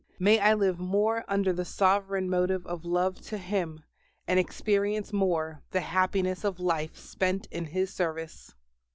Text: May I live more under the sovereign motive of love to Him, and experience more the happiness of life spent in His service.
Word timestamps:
May 0.17 0.39
I 0.39 0.55
live 0.55 0.79
more 0.79 1.23
under 1.27 1.53
the 1.53 1.63
sovereign 1.63 2.27
motive 2.27 2.65
of 2.65 2.85
love 2.85 3.21
to 3.21 3.37
Him, 3.37 3.83
and 4.27 4.39
experience 4.39 5.13
more 5.13 5.61
the 5.69 5.81
happiness 5.81 6.43
of 6.43 6.59
life 6.59 6.97
spent 6.97 7.45
in 7.51 7.65
His 7.65 7.93
service. 7.93 8.55